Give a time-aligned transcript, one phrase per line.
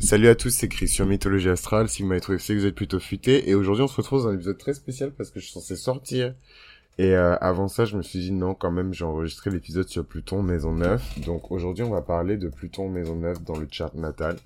[0.00, 1.90] Salut à tous, c'est Chris sur Mythologie Astrale.
[1.90, 3.50] Si vous m'avez trouvé, c'est que vous êtes plutôt futé.
[3.50, 5.76] Et aujourd'hui, on se retrouve dans un épisode très spécial parce que je suis censé
[5.76, 6.34] sortir.
[6.96, 10.06] Et euh, avant ça, je me suis dit non, quand même, j'ai enregistré l'épisode sur
[10.06, 11.20] Pluton Maison 9.
[11.26, 14.36] Donc aujourd'hui, on va parler de Pluton Maison 9 dans le chart natal.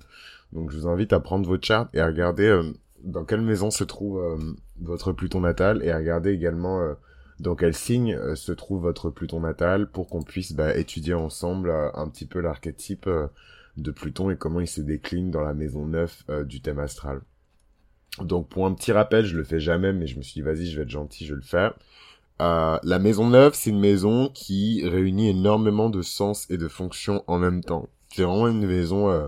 [0.51, 2.63] Donc je vous invite à prendre vos charts et à regarder euh,
[3.05, 4.37] dans quelle maison se trouve euh,
[4.81, 6.81] votre Pluton natal et à regarder également
[7.39, 12.09] dans quel signe se trouve votre Pluton natal pour qu'on puisse bah, étudier ensemble un
[12.09, 13.09] petit peu l'archétype
[13.77, 17.21] de Pluton et comment il se décline dans la maison 9 euh, du thème astral.
[18.21, 20.67] Donc pour un petit rappel, je le fais jamais, mais je me suis dit vas-y,
[20.67, 21.73] je vais être gentil, je vais le faire.
[22.41, 27.23] Euh, la maison 9, c'est une maison qui réunit énormément de sens et de fonctions
[27.27, 27.87] en même temps.
[28.13, 29.27] C'est vraiment une maison, euh,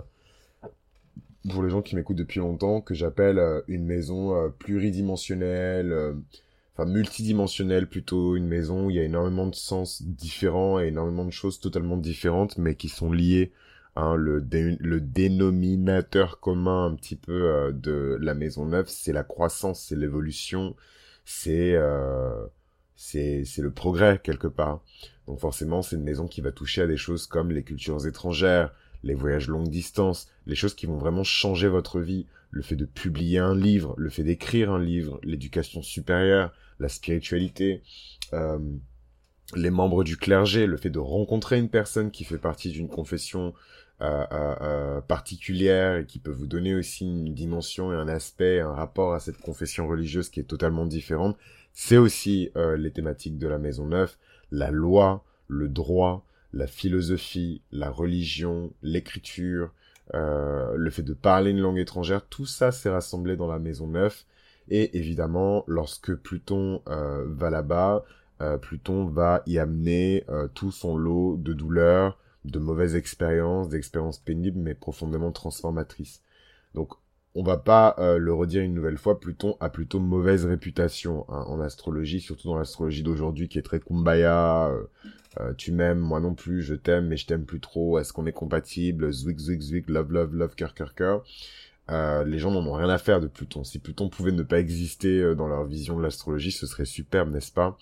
[1.50, 6.16] pour les gens qui m'écoutent depuis longtemps, que j'appelle une maison pluridimensionnelle,
[6.74, 11.26] enfin multidimensionnelle plutôt, une maison où il y a énormément de sens différents et énormément
[11.26, 13.52] de choses totalement différentes, mais qui sont liées
[14.00, 14.46] Hein, le,
[14.80, 19.96] le dénominateur commun un petit peu euh, de la maison neuve, c'est la croissance, c'est
[19.96, 20.76] l'évolution,
[21.26, 22.46] c'est euh,
[23.16, 24.84] le progrès quelque part.
[25.26, 28.72] Donc forcément, c'est une maison qui va toucher à des choses comme les cultures étrangères,
[29.02, 32.86] les voyages longue distance, les choses qui vont vraiment changer votre vie, le fait de
[32.86, 37.82] publier un livre, le fait d'écrire un livre, l'éducation supérieure, la spiritualité,
[38.34, 38.60] euh,
[39.56, 43.56] les membres du clergé, le fait de rencontrer une personne qui fait partie d'une confession
[45.08, 49.20] particulière et qui peut vous donner aussi une dimension et un aspect, un rapport à
[49.20, 51.38] cette confession religieuse qui est totalement différente.
[51.74, 54.18] C'est aussi les thématiques de la Maison Neuf,
[54.52, 59.72] la loi, le droit, la philosophie, la religion, l'écriture,
[60.14, 64.26] le fait de parler une langue étrangère, tout ça s'est rassemblé dans la Maison Neuf.
[64.70, 68.06] Et évidemment, lorsque Pluton va là-bas,
[68.62, 72.18] Pluton va y amener tout son lot de douleurs,
[72.52, 76.22] de mauvaises expériences, d'expériences pénibles mais profondément transformatrices.
[76.74, 76.94] Donc
[77.38, 81.46] on va pas euh, le redire une nouvelle fois, Pluton a plutôt mauvaise réputation hein,
[81.48, 84.84] en astrologie, surtout dans l'astrologie d'aujourd'hui qui est très kumbaya, euh,
[85.40, 88.26] euh, tu m'aimes, moi non plus, je t'aime, mais je t'aime plus trop, est-ce qu'on
[88.26, 91.24] est compatible, zwick, zwick, zwick, love, love, love, cœur, cœur, cœur.
[92.26, 93.64] les gens n'en ont rien à faire de Pluton.
[93.64, 97.52] Si Pluton pouvait ne pas exister dans leur vision de l'astrologie, ce serait superbe, n'est-ce
[97.52, 97.78] pas?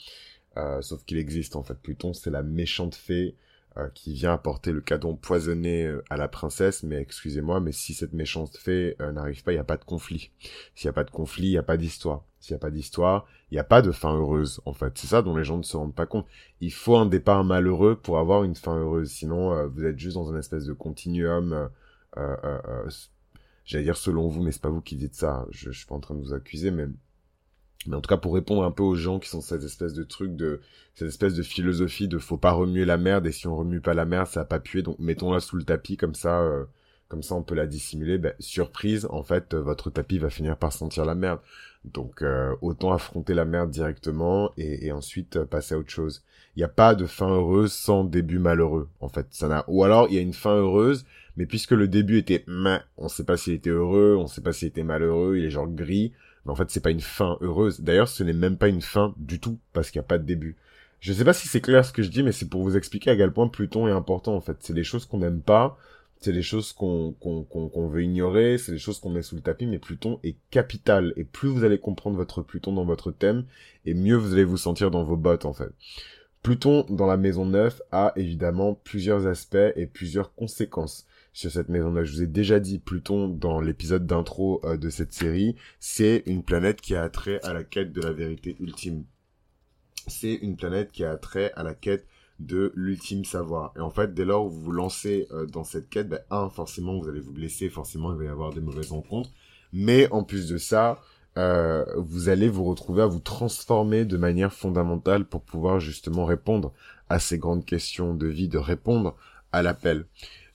[0.82, 1.76] Sauf qu'il existe en fait.
[1.76, 3.36] Pluton, c'est la méchante fée
[3.78, 7.94] euh, qui vient apporter le cadeau empoisonné euh, à la princesse, mais excusez-moi, mais si
[7.94, 10.32] cette méchante fée euh, n'arrive pas, il n'y a pas de conflit.
[10.76, 12.24] S'il n'y a pas de conflit, il n'y a pas d'histoire.
[12.40, 14.98] S'il n'y a pas d'histoire, il n'y a pas de fin heureuse, en fait.
[14.98, 16.26] C'est ça dont les gens ne se rendent pas compte.
[16.62, 19.12] Il faut un départ malheureux pour avoir une fin heureuse.
[19.12, 21.70] Sinon, vous êtes juste dans une espèce de continuum.
[23.66, 25.46] J'allais dire selon vous, mais c'est pas vous qui dites ça.
[25.50, 26.88] Je, je suis pas en train de vous accuser, mais
[27.88, 30.04] mais en tout cas pour répondre un peu aux gens qui sont cette espèce de
[30.04, 30.62] truc de
[30.96, 33.94] cette espèce de philosophie de faut pas remuer la merde et si on remue pas
[33.94, 36.66] la merde ça va pas puer donc mettons-la sous le tapis comme ça euh,
[37.08, 38.18] comme ça on peut la dissimuler.
[38.18, 41.40] Ben, surprise en fait euh, votre tapis va finir par sentir la merde.
[41.84, 46.24] Donc euh, autant affronter la merde directement et, ensuite passer à autre chose.
[46.56, 49.28] Il n'y a pas de fin heureuse sans début malheureux en fait.
[49.32, 51.06] Ça n'a ou alors il y a une fin heureuse
[51.38, 52.44] mais puisque le début était
[52.98, 55.68] on sait pas s'il était heureux on sait pas s'il était malheureux il est genre
[55.68, 56.14] gris
[56.46, 57.82] mais en fait, c'est pas une fin heureuse.
[57.82, 60.26] D'ailleurs, ce n'est même pas une fin du tout, parce qu'il n'y a pas de
[60.26, 60.56] début.
[61.00, 63.12] Je sais pas si c'est clair ce que je dis, mais c'est pour vous expliquer
[63.12, 64.58] à quel point Pluton est important, en fait.
[64.62, 65.78] C'est des choses qu'on n'aime pas,
[66.20, 69.42] c'est des choses qu'on qu'on qu'on veut ignorer, c'est des choses qu'on met sous le
[69.42, 71.14] tapis, mais Pluton est capital.
[71.18, 73.46] Et plus vous allez comprendre votre Pluton dans votre thème,
[73.86, 75.72] et mieux vous allez vous sentir dans vos bottes, en fait.
[76.46, 82.04] Pluton, dans la maison 9, a évidemment plusieurs aspects et plusieurs conséquences sur cette maison-là.
[82.04, 86.44] Je vous ai déjà dit Pluton dans l'épisode d'intro euh, de cette série, c'est une
[86.44, 89.06] planète qui a attrait à la quête de la vérité ultime.
[90.06, 92.06] C'est une planète qui a attrait à la quête
[92.38, 93.74] de l'ultime savoir.
[93.76, 96.52] Et en fait, dès lors où vous vous lancez euh, dans cette quête, ben, un,
[96.52, 99.32] forcément, vous allez vous blesser, forcément, il va y avoir des mauvaises rencontres.
[99.74, 101.02] Mais en plus de ça,
[101.38, 106.74] euh, vous allez vous retrouver à vous transformer de manière fondamentale pour pouvoir justement répondre
[107.10, 109.16] à ces grandes questions de vie, de répondre
[109.52, 110.06] à l'appel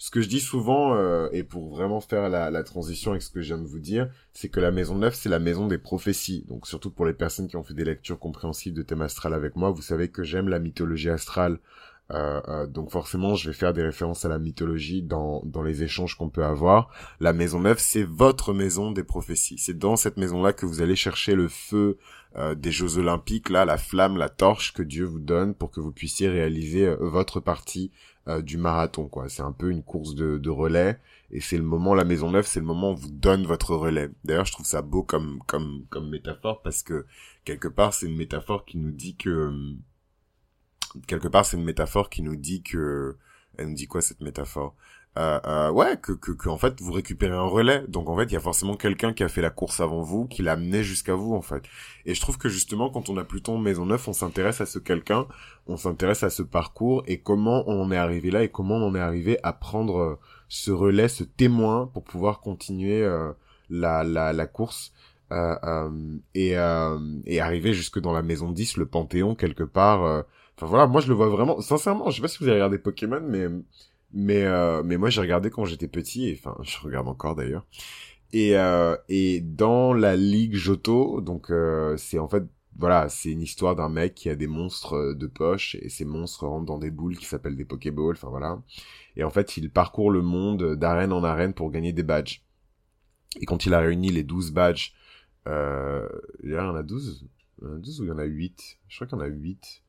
[0.00, 3.42] ce que je dis souvent, euh, et pour vraiment faire la, transition avec ce que
[3.42, 6.46] je viens de vous dire, c'est que la maison 9, c'est la maison des prophéties.
[6.48, 9.56] Donc surtout pour les personnes qui ont fait des lectures compréhensibles de thème astral avec
[9.56, 11.58] moi, vous savez que j'aime la mythologie astrale.
[12.10, 15.82] Euh, euh, donc forcément, je vais faire des références à la mythologie dans, dans les
[15.82, 16.90] échanges qu'on peut avoir.
[17.20, 19.58] La maison 9, c'est votre maison des prophéties.
[19.58, 21.98] C'est dans cette maison-là que vous allez chercher le feu
[22.36, 25.80] euh, des Jeux Olympiques, là, la flamme, la torche que Dieu vous donne pour que
[25.80, 27.90] vous puissiez réaliser euh, votre partie
[28.28, 29.28] euh, du marathon, quoi.
[29.28, 31.00] C'est un peu une course de, de relais,
[31.32, 33.74] et c'est le moment, la Maison Neuve, c'est le moment où on vous donne votre
[33.74, 34.10] relais.
[34.22, 37.04] D'ailleurs, je trouve ça beau comme comme comme métaphore parce que
[37.44, 39.52] quelque part, c'est une métaphore qui nous dit que
[41.06, 43.16] quelque part, c'est une métaphore qui nous dit que
[43.58, 44.74] elle nous dit quoi cette métaphore?
[45.18, 47.84] Euh, euh, ouais, que, que, que, en fait, vous récupérez un relais.
[47.88, 50.26] Donc, en fait, il y a forcément quelqu'un qui a fait la course avant vous,
[50.26, 51.64] qui l'a amené jusqu'à vous, en fait.
[52.06, 54.78] Et je trouve que justement, quand on a Pluton Maison Neuf, on s'intéresse à ce
[54.78, 55.26] quelqu'un,
[55.66, 58.88] on s'intéresse à ce parcours et comment on en est arrivé là et comment on
[58.88, 63.32] en est arrivé à prendre euh, ce relais, ce témoin pour pouvoir continuer euh,
[63.68, 64.92] la, la, la course.
[65.32, 66.56] Euh, euh, et,
[67.26, 70.24] et arriver jusque dans la maison 10, le Panthéon quelque part.
[70.60, 71.60] Enfin voilà, moi je le vois vraiment.
[71.62, 73.46] Sincèrement, je sais pas si vous avez regardé Pokémon, mais
[74.12, 77.64] mais euh, mais moi j'ai regardé quand j'étais petit, et enfin je regarde encore d'ailleurs.
[78.32, 82.44] Et euh, et dans la ligue Johto, donc euh, c'est en fait
[82.78, 86.46] voilà, c'est une histoire d'un mec qui a des monstres de poche et ces monstres
[86.46, 88.60] rentrent dans des boules qui s'appellent des Pokéballs, enfin voilà.
[89.16, 92.42] Et en fait, il parcourt le monde d'arène en arène pour gagner des badges.
[93.40, 94.94] Et quand il a réuni les 12 badges,
[95.46, 96.08] euh,
[96.42, 97.26] il y en a 12
[97.60, 99.20] Il y en a 12 ou il y en a 8 Je crois qu'il y
[99.20, 99.82] en a 8.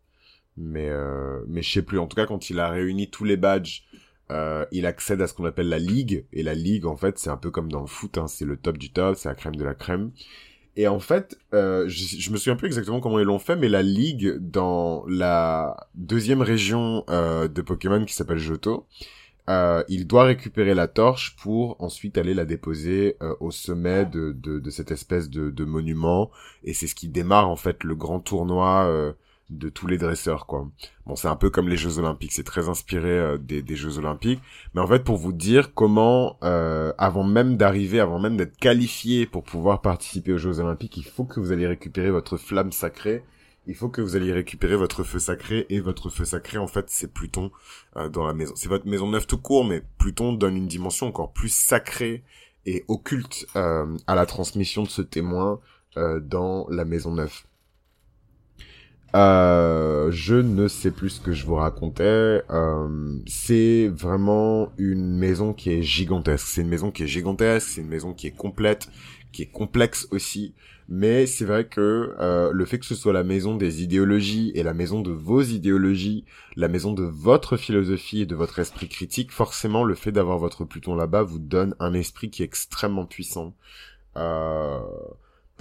[0.57, 1.99] Mais, euh, mais je sais plus.
[1.99, 3.83] En tout cas, quand il a réuni tous les badges
[4.31, 6.25] euh, il accède à ce qu'on appelle la ligue.
[6.31, 8.55] Et la ligue en fait c'est un peu comme dans le foot hein, c'est le
[8.55, 10.11] top du top c'est la crème de la crème.
[10.77, 13.67] Et en fait euh, je, je, me souviens plus exactement comment ils l'ont fait mais
[13.67, 18.87] la ligue dans la deuxième région euh, de Pokémon qui s'appelle Johto
[19.49, 24.31] euh, il doit récupérer la torche pour ensuite aller la déposer euh, au sommet de,
[24.31, 26.31] de, de, cette espèce de, de monument.
[26.63, 29.13] Et c'est ce qui démarre en fait le grand tournoi euh,
[29.51, 30.67] de tous les dresseurs quoi.
[31.05, 33.99] Bon, c'est un peu comme les Jeux Olympiques, c'est très inspiré euh, des, des, Jeux
[33.99, 34.41] Olympiques,
[34.73, 39.25] mais en fait pour vous dire comment euh, avant même d'arriver, avant même d'être qualifié
[39.25, 43.23] pour pouvoir participer aux Jeux Olympiques, il faut que vous allez récupérer votre flamme sacrée.
[43.67, 46.85] Il faut que vous alliez récupérer votre feu sacré et votre feu sacré en fait
[46.89, 47.51] c'est Pluton
[47.95, 48.53] euh, dans la maison.
[48.55, 52.23] C'est votre maison neuve tout court, mais Pluton donne une dimension encore plus sacrée
[52.65, 55.59] et occulte euh, à la transmission de ce témoin
[55.97, 57.43] euh, dans la maison neuve.
[59.13, 62.43] Euh, je ne sais plus ce que je vous racontais.
[62.49, 66.47] Euh, c'est vraiment une maison qui est gigantesque.
[66.47, 67.67] C'est une maison qui est gigantesque.
[67.67, 68.89] C'est une maison qui est complète,
[69.31, 70.53] qui est complexe aussi.
[70.93, 74.63] Mais c'est vrai que euh, le fait que ce soit la maison des idéologies et
[74.63, 76.25] la maison de vos idéologies,
[76.57, 80.65] la maison de votre philosophie et de votre esprit critique, forcément le fait d'avoir votre
[80.65, 83.55] Pluton là-bas vous donne un esprit qui est extrêmement puissant.
[84.17, 84.79] Euh,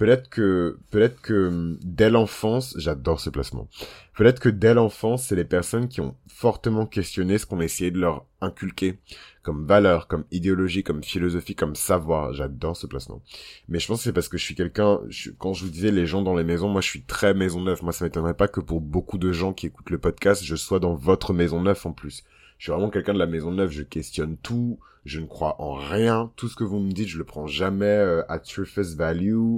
[0.01, 3.67] peut-être que peut-être que hum, dès l'enfance, j'adore ce placement.
[4.15, 7.91] Peut-être que dès l'enfance, c'est les personnes qui ont fortement questionné ce qu'on a essayé
[7.91, 8.97] de leur inculquer
[9.43, 12.33] comme valeur, comme idéologie, comme philosophie, comme savoir.
[12.33, 13.21] J'adore ce placement.
[13.67, 15.01] Mais je pense que c'est parce que je suis quelqu'un,
[15.37, 17.83] quand je vous disais les gens dans les maisons, moi je suis très maison neuve.
[17.83, 20.79] Moi ça m'étonnerait pas que pour beaucoup de gens qui écoutent le podcast, je sois
[20.79, 22.23] dans votre maison neuve en plus.
[22.57, 25.75] Je suis vraiment quelqu'un de la maison neuve, je questionne tout, je ne crois en
[25.75, 29.57] rien, tout ce que vous me dites, je le prends jamais euh, at surface value.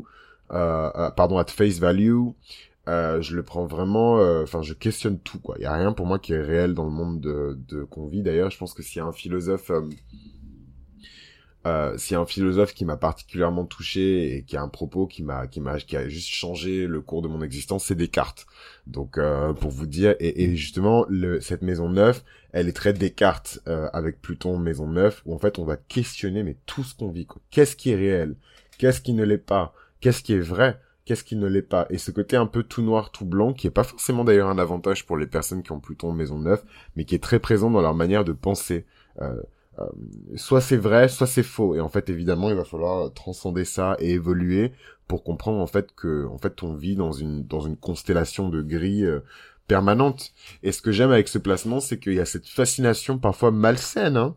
[0.51, 2.27] Euh, euh, pardon, at face value.
[2.89, 5.55] Euh, je le prends vraiment, enfin, je questionne tout, quoi.
[5.57, 8.07] Il y a rien pour moi qui est réel dans le monde de, de qu'on
[8.07, 8.21] vit.
[8.21, 9.71] D'ailleurs, je pense que s'il y a un philosophe,
[11.65, 15.07] euh, s'il y a un philosophe qui m'a particulièrement touché et qui a un propos
[15.07, 18.45] qui m'a, qui m'a, qui a juste changé le cours de mon existence, c'est Descartes.
[18.85, 22.91] Donc, euh, pour vous dire, et, et justement, le, cette maison neuve, elle est très
[22.91, 26.95] Descartes euh, avec Pluton maison neuve, où en fait, on va questionner mais tout ce
[26.95, 27.27] qu'on vit.
[27.49, 28.35] Qu'est-ce qui est réel?
[28.77, 29.73] Qu'est-ce qui ne l'est pas?
[30.03, 31.87] Qu'est-ce qui est vrai, qu'est-ce qui ne l'est pas.
[31.89, 34.59] Et ce côté un peu tout noir, tout blanc, qui est pas forcément d'ailleurs un
[34.59, 36.61] avantage pour les personnes qui ont Pluton en maison neuve,
[36.97, 38.85] mais qui est très présent dans leur manière de penser.
[39.21, 39.41] Euh,
[39.79, 39.87] euh,
[40.35, 41.73] soit c'est vrai, soit c'est faux.
[41.73, 44.73] Et en fait, évidemment, il va falloir transcender ça et évoluer
[45.07, 48.61] pour comprendre en fait que, en fait, on vit dans une dans une constellation de
[48.61, 49.21] gris euh,
[49.69, 50.33] permanente.
[50.63, 54.17] Et ce que j'aime avec ce placement, c'est qu'il y a cette fascination parfois malsaine
[54.17, 54.35] hein,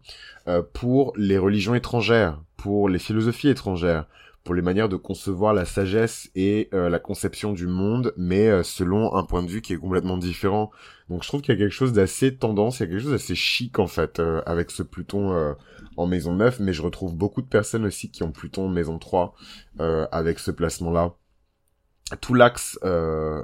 [0.72, 4.06] pour les religions étrangères, pour les philosophies étrangères,
[4.46, 8.62] pour les manières de concevoir la sagesse et euh, la conception du monde, mais euh,
[8.62, 10.70] selon un point de vue qui est complètement différent.
[11.10, 13.10] Donc je trouve qu'il y a quelque chose d'assez tendance, il y a quelque chose
[13.10, 15.56] d'assez chic en fait euh, avec ce Pluton
[15.96, 18.98] en maison 9, mais je retrouve beaucoup de personnes aussi qui ont Pluton en maison
[18.98, 19.34] 3
[20.12, 21.14] avec ce placement-là.
[22.20, 22.78] Tout l'axe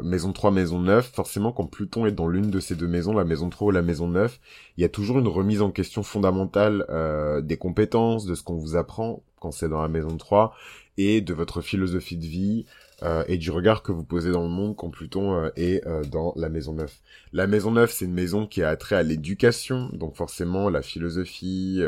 [0.02, 3.25] maison 3, maison 9, forcément quand Pluton est dans l'une de ces deux maisons, la
[3.25, 4.38] maison 3 ou la maison 9,
[4.76, 6.87] il y a toujours une remise en question fondamentale
[7.42, 10.54] des compétences, de ce qu'on vous apprend quand c'est dans la maison 3,
[10.99, 12.67] et de votre philosophie de vie
[13.03, 16.05] euh, et du regard que vous posez dans le monde quand Pluton euh, est euh,
[16.05, 16.93] dans la maison neuve.
[17.33, 21.83] La maison neuve, c'est une maison qui a attrait à l'éducation, donc forcément la philosophie,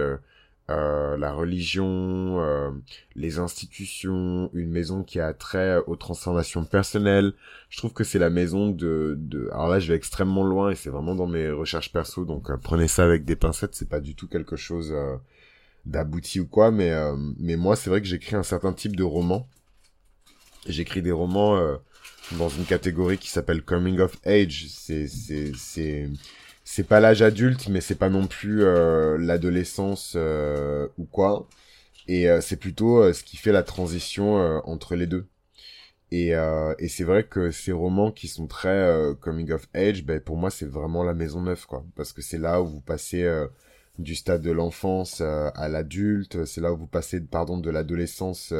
[0.69, 2.73] la religion,
[3.15, 7.35] les institutions, une maison qui a attrait aux transformations personnelles.
[7.69, 9.51] Je trouve que c'est la maison de, de...
[9.53, 12.89] Alors là, je vais extrêmement loin et c'est vraiment dans mes recherches perso, donc prenez
[12.89, 14.95] ça avec des pincettes, c'est pas du tout quelque chose
[15.87, 19.03] d'abouti ou quoi, mais euh, mais moi c'est vrai que j'écris un certain type de
[19.05, 19.49] roman.
[20.67, 21.77] J'écris des romans euh,
[22.39, 24.67] dans une catégorie qui s'appelle coming of age.
[24.71, 26.09] C'est c'est c'est
[26.65, 31.49] c'est pas l'âge adulte, mais c'est pas non plus euh, l'adolescence euh, ou quoi.
[32.09, 34.37] Et euh, c'est plutôt ce qui fait la transition
[34.67, 35.27] entre les deux.
[36.11, 36.29] Et,
[36.79, 38.89] et c'est vrai que ces romans qui sont très
[39.21, 42.39] coming of age, ben pour moi c'est vraiment la maison neuve quoi, parce que c'est
[42.39, 43.25] là où vous passez
[43.99, 48.53] du stade de l'enfance à l'adulte, c'est là où vous passez pardon de l'adolescence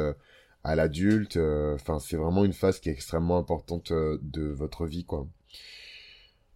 [0.63, 1.37] à l'adulte.
[1.73, 5.27] Enfin c'est vraiment une phase qui est extrêmement importante de votre vie quoi.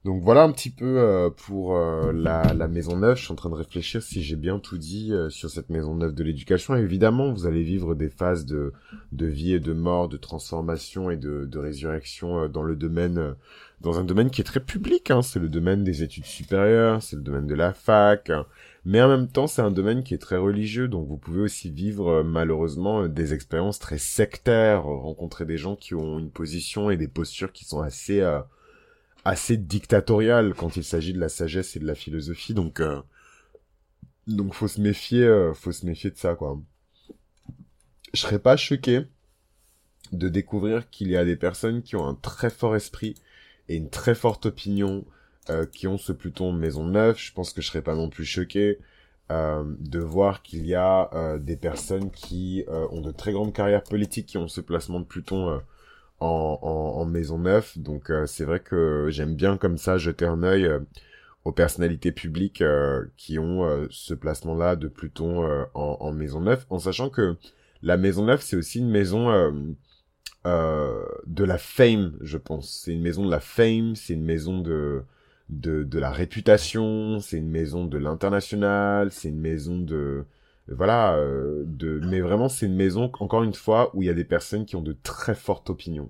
[0.05, 3.17] Donc voilà un petit peu euh, pour euh, la, maison neuve.
[3.17, 5.93] Je suis en train de réfléchir si j'ai bien tout dit euh, sur cette maison
[5.93, 6.73] neuve de l'éducation.
[6.75, 8.71] Évidemment, vous allez vivre des phases de,
[9.11, 13.35] de vie et de mort, de transformation et de, de résurrection dans le domaine,
[13.81, 15.11] dans un domaine qui est très public.
[15.11, 15.21] Hein.
[15.21, 18.29] C'est le domaine des études supérieures, c'est le domaine de la fac.
[18.29, 18.45] Hein.
[18.85, 21.69] Mais en même temps, c'est un domaine qui est très religieux, donc vous pouvez aussi
[21.69, 27.09] vivre malheureusement des expériences très sectaires, rencontrer des gens qui ont une position et des
[27.09, 28.21] postures qui sont assez
[29.29, 32.99] assez dictatorial quand il s'agit de la sagesse et de la philosophie, donc euh,
[34.25, 36.59] donc faut se méfier, euh, faut se méfier de ça quoi.
[38.13, 39.01] Je serais pas choqué
[40.11, 43.13] de découvrir qu'il y a des personnes qui ont un très fort esprit
[43.67, 45.05] et une très forte opinion
[45.51, 47.19] euh, qui ont ce Pluton maison neuve.
[47.19, 48.79] Je pense que je serais pas non plus choqué
[49.29, 54.39] de voir qu'il y a des personnes qui ont de très grandes carrières politiques qui
[54.39, 55.61] ont ce placement de Pluton
[56.19, 57.71] en, maison neuve.
[57.77, 60.79] Donc euh, c'est vrai que j'aime bien comme ça jeter un œil euh,
[61.45, 66.79] aux personnalités publiques euh, qui ont ce placement-là de Pluton en, en, maison neuve, en
[66.79, 67.35] sachant que
[67.81, 69.29] la maison neuve c'est aussi une maison
[70.45, 72.81] de la fame, je pense.
[72.83, 75.03] C'est une maison de la fame, c'est une maison de,
[75.49, 80.25] de la réputation, c'est une maison de l'international, c'est une maison de
[80.75, 84.13] voilà, euh, de, mais vraiment c'est une maison, encore une fois, où il y a
[84.13, 86.09] des personnes qui ont de très fortes opinions,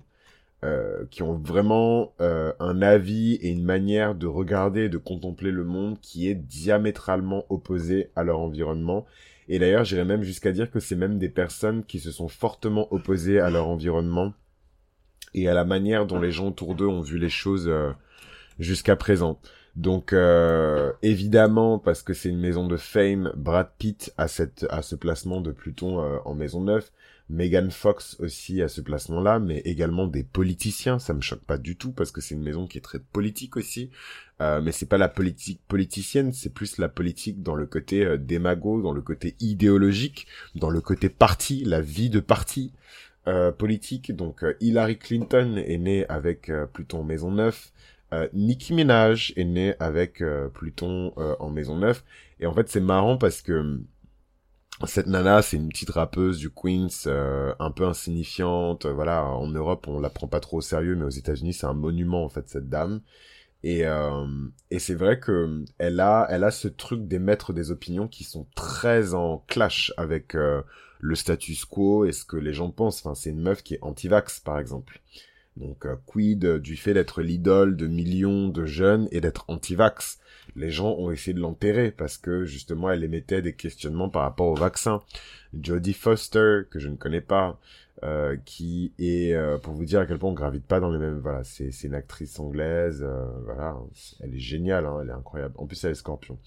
[0.64, 5.50] euh, qui ont vraiment euh, un avis et une manière de regarder et de contempler
[5.50, 9.06] le monde qui est diamétralement opposé à leur environnement.
[9.48, 12.92] Et d'ailleurs, j'irais même jusqu'à dire que c'est même des personnes qui se sont fortement
[12.92, 14.32] opposées à leur environnement
[15.34, 17.72] et à la manière dont les gens autour d'eux ont vu les choses
[18.58, 19.40] jusqu'à présent.
[19.76, 24.82] Donc euh, évidemment parce que c'est une maison de fame, Brad Pitt a cette à
[24.82, 26.90] ce placement de Pluton euh, en maison neuve,
[27.28, 31.76] Megan Fox aussi à ce placement-là, mais également des politiciens, ça me choque pas du
[31.76, 33.90] tout parce que c'est une maison qui est très politique aussi.
[34.40, 38.16] Euh, mais c'est pas la politique politicienne, c'est plus la politique dans le côté euh,
[38.16, 42.72] démago, dans le côté idéologique, dans le côté parti, la vie de parti.
[43.58, 44.16] politique.
[44.16, 47.70] Donc Hillary Clinton est née avec Pluton maison neuve.
[48.12, 52.04] Euh, Nicki Minaj est née avec euh, Pluton euh, en Maison Neuf.
[52.40, 53.80] Et en fait, c'est marrant parce que
[54.86, 58.86] cette nana, c'est une petite rappeuse du Queens, un peu insignifiante.
[58.86, 61.74] Voilà, en Europe, on la prend pas trop au sérieux, mais aux États-Unis, c'est un
[61.74, 63.02] monument en fait cette dame.
[63.62, 63.82] Et,
[64.70, 68.46] et c'est vrai que elle a, elle a ce truc d'émettre des opinions qui sont
[68.54, 73.04] très en clash avec le status quo et ce que les gens pensent.
[73.04, 75.02] Enfin, c'est une meuf qui est anti-vax, par exemple.
[75.56, 80.18] Donc, euh, quid du fait d'être l'idole de millions de jeunes et d'être anti-vax?
[80.56, 84.46] Les gens ont essayé de l'enterrer parce que, justement, elle émettait des questionnements par rapport
[84.46, 85.00] au vaccin.
[85.60, 87.58] Jodie Foster, que je ne connais pas,
[88.02, 90.98] euh, qui est, euh, pour vous dire à quel point on gravite pas dans les
[90.98, 91.18] mêmes...
[91.18, 93.06] Voilà, c'est une actrice anglaise,
[93.44, 93.76] voilà,
[94.20, 95.54] elle est géniale, hein, elle est incroyable.
[95.58, 96.38] En plus, elle est scorpion,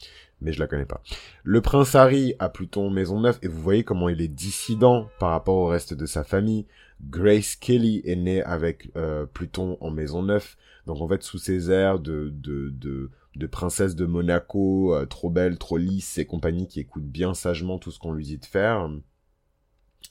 [0.42, 1.02] mais je la connais pas.
[1.44, 5.30] Le prince Harry a Pluton Maison Neuve, et vous voyez comment il est dissident par
[5.30, 6.66] rapport au reste de sa famille.
[7.10, 10.58] Grace Kelly est née avec euh, Pluton en maison neuf.
[10.86, 15.30] Donc en fait, sous ses airs de, de, de, de princesse de Monaco, euh, trop
[15.30, 18.46] belle, trop lisse et compagnie, qui écoute bien sagement tout ce qu'on lui dit de
[18.46, 18.90] faire,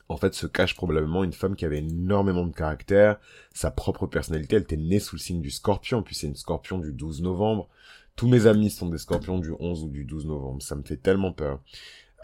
[0.08, 3.18] en fait se cache probablement une femme qui avait énormément de caractère,
[3.52, 6.78] sa propre personnalité, elle était née sous le signe du scorpion, puis c'est une scorpion
[6.78, 7.68] du 12 novembre.
[8.14, 10.98] Tous mes amis sont des scorpions du 11 ou du 12 novembre, ça me fait
[10.98, 11.60] tellement peur.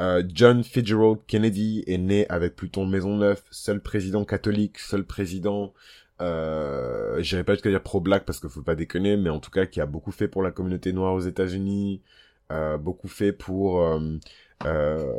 [0.01, 5.73] Euh, John Fitzgerald Kennedy est né avec Pluton Maisonneuve, seul président catholique, seul président,
[6.21, 9.67] euh, j'irai pas jusqu'à dire pro-black parce qu'il faut pas déconner, mais en tout cas
[9.67, 12.03] qui a beaucoup fait pour la communauté noire aux États-Unis,
[12.51, 14.19] euh, beaucoup fait pour euh,
[14.65, 15.13] euh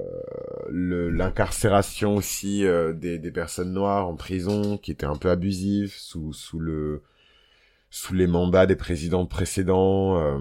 [0.71, 7.01] l'incarcération aussi des, personnes noires en prison, qui était un peu abusive sous le
[7.91, 10.19] sous les mandats des présidents précédents.
[10.19, 10.37] Euh,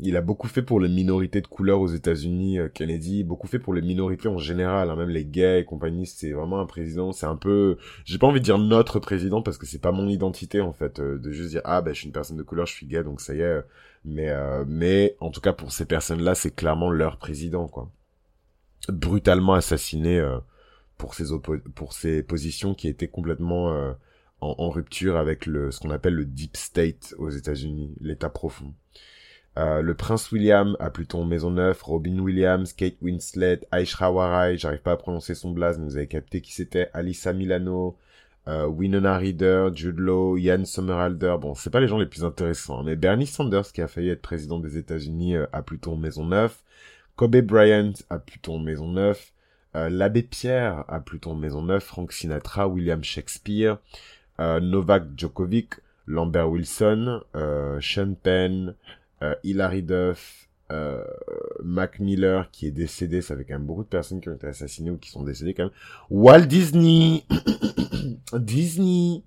[0.00, 3.58] il a beaucoup fait pour les minorités de couleur aux États-Unis, euh, Kennedy, beaucoup fait
[3.58, 6.06] pour les minorités en général, hein, même les gays et compagnie.
[6.06, 7.12] C'est vraiment un président.
[7.12, 10.08] C'est un peu, j'ai pas envie de dire notre président parce que c'est pas mon
[10.08, 12.66] identité en fait, euh, de juste dire ah ben je suis une personne de couleur,
[12.66, 13.62] je suis gay donc ça y est.
[14.06, 14.32] Mais
[14.66, 17.90] mais en tout cas pour ces personnes-là, c'est clairement leur président quoi.
[18.88, 20.26] Brutalement assassiné
[20.96, 21.26] pour ses
[21.74, 23.94] pour ses positions qui étaient complètement
[24.40, 28.74] en, rupture avec le ce qu'on appelle le deep state aux États-Unis, l'État profond.
[29.58, 34.82] Euh, le prince William à Pluton Maison 9, Robin Williams, Kate Winslet, Aishra Warai, j'arrive
[34.82, 37.98] pas à prononcer son blaze, mais vous avez capté qui c'était, Alissa Milano,
[38.48, 41.36] euh, Winona Ryder, Jude Law, Ian Somerhalder.
[41.40, 44.08] Bon, c'est pas les gens les plus intéressants, hein, mais Bernie Sanders qui a failli
[44.08, 46.62] être président des États-Unis euh, à Pluton Maison 9,
[47.16, 49.32] Kobe Bryant à Pluton Maison 9,
[49.76, 53.78] euh, l'abbé Pierre à Pluton Maison 9, Frank Sinatra, William Shakespeare,
[54.60, 58.74] Novak Djokovic, Lambert Wilson, euh, Sean Penn,
[59.22, 61.04] euh, Hilary Duff, euh,
[61.64, 64.46] Mac Miller qui est décédé, ça fait quand même beaucoup de personnes qui ont été
[64.46, 65.72] assassinées ou qui sont décédées quand même.
[66.10, 67.24] Walt Disney,
[68.34, 69.22] Disney,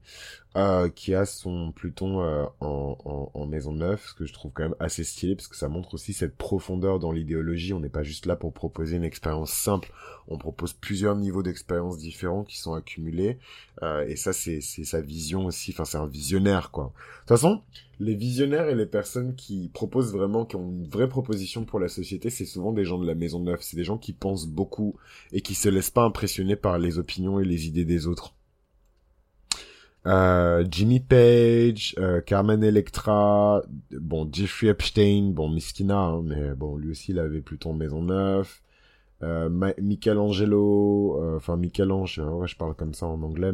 [0.56, 4.52] euh, qui a son Pluton euh, en, en, en, maison neuve, ce que je trouve
[4.54, 7.74] quand même assez stylé, parce que ça montre aussi cette profondeur dans l'idéologie.
[7.74, 9.92] On n'est pas juste là pour proposer une expérience simple,
[10.28, 13.40] on propose plusieurs niveaux d'expérience différents qui sont accumulés,
[13.82, 16.94] euh, et ça c'est sa vision aussi, enfin c'est un visionnaire quoi.
[16.94, 17.63] De toute façon,
[18.00, 21.88] les visionnaires et les personnes qui proposent vraiment, qui ont une vraie proposition pour la
[21.88, 24.96] société, c'est souvent des gens de la maison neuve, c'est des gens qui pensent beaucoup
[25.32, 28.34] et qui se laissent pas impressionner par les opinions et les idées des autres.
[30.06, 33.62] Euh, Jimmy Page, euh, Carmen Electra,
[33.92, 38.62] bon Jeffrey Epstein, bon Miskina, hein, mais bon lui aussi il avait plutôt Maison Neuf,
[39.24, 39.50] euh,
[39.82, 43.53] Michelangelo, enfin Michel-Ange, ouais, je parle comme ça en anglais,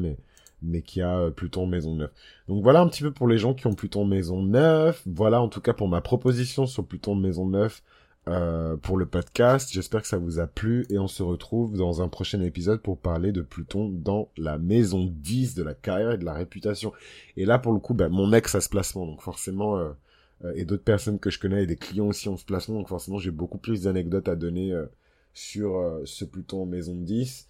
[0.63, 2.11] mais qui a Pluton Maison Neuf.
[2.47, 5.03] Donc voilà un petit peu pour les gens qui ont Pluton Maison Neuf.
[5.05, 7.83] Voilà en tout cas pour ma proposition sur Pluton Maison Neuf.
[8.27, 9.69] Euh, pour le podcast.
[9.71, 12.99] J'espère que ça vous a plu et on se retrouve dans un prochain épisode pour
[12.99, 16.91] parler de Pluton dans la maison 10 de la carrière et de la réputation.
[17.37, 19.89] Et là, pour le coup, ben, mon ex a ce placement, donc forcément, euh,
[20.43, 22.89] euh, et d'autres personnes que je connais et des clients aussi ont ce placement, donc
[22.89, 24.85] forcément, j'ai beaucoup plus d'anecdotes à donner euh,
[25.33, 27.47] sur ce Pluton en maison 10.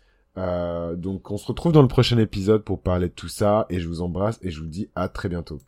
[0.96, 3.88] donc on se retrouve dans le prochain épisode pour parler de tout ça et je
[3.88, 5.60] vous embrasse et je vous dis à très bientôt.